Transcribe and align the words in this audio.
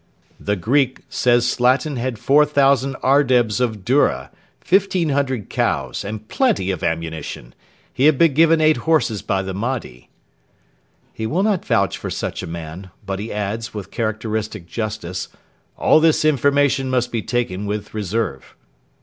'The 0.39 0.55
Greek... 0.55 1.01
says 1.09 1.47
Slatin 1.47 1.95
had 1.95 2.17
4,000 2.17 2.95
ardebs 3.03 3.61
of 3.61 3.85
dura, 3.85 4.31
1,500 4.67 5.47
cows, 5.47 6.03
and 6.03 6.27
plenty 6.27 6.71
of 6.71 6.81
ammunition: 6.83 7.53
he 7.93 8.05
has 8.07 8.15
been 8.15 8.33
given 8.33 8.59
eight 8.59 8.77
horses 8.77 9.21
by 9.21 9.43
the 9.43 9.53
Mahdi.' 9.53 10.09
He 11.13 11.27
will 11.27 11.43
not 11.43 11.63
vouch 11.63 11.99
for 11.99 12.09
such 12.09 12.41
a 12.41 12.47
man; 12.47 12.89
but 13.05 13.19
he 13.19 13.31
adds, 13.31 13.75
with 13.75 13.91
characteristic 13.91 14.65
justice, 14.65 15.27
'all 15.77 15.99
this 15.99 16.25
information 16.25 16.89
must 16.89 17.11
be 17.11 17.21
taken 17.21 17.67
with 17.67 17.93
reserve.' 17.93 18.55